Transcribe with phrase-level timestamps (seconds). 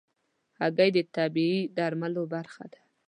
[0.59, 2.81] هګۍ د طبيعي درملو برخه ده.